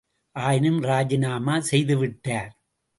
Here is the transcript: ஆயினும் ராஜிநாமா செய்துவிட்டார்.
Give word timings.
ஆயினும் 0.35 0.79
ராஜிநாமா 0.83 1.55
செய்துவிட்டார். 1.71 2.51